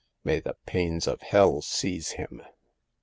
May 0.23 0.39
the 0.39 0.55
pains 0.65 1.05
of 1.05 1.21
hell 1.21 1.61
seize 1.61 2.13
him 2.13 2.41